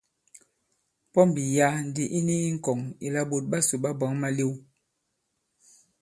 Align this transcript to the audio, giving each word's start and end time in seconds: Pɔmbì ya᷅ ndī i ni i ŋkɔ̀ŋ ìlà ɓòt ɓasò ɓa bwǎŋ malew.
Pɔmbì 1.13 1.43
ya᷅ 1.57 1.75
ndī 1.87 2.03
i 2.17 2.19
ni 2.27 2.35
i 2.47 2.49
ŋkɔ̀ŋ 2.57 2.79
ìlà 3.05 3.21
ɓòt 3.29 3.43
ɓasò 3.51 3.75
ɓa 3.83 3.91
bwǎŋ 3.99 4.13
malew. 4.21 4.51